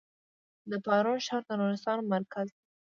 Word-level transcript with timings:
د 0.69 0.71
پارون 0.85 1.17
ښار 1.25 1.41
د 1.47 1.49
نورستان 1.59 1.97
مرکز 2.13 2.47
دی 2.55 2.61